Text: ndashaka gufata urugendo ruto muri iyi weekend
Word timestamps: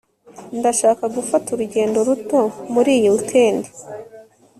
ndashaka 0.59 1.03
gufata 1.15 1.47
urugendo 1.51 1.97
ruto 2.07 2.41
muri 2.73 2.91
iyi 2.97 3.09
weekend 3.15 3.61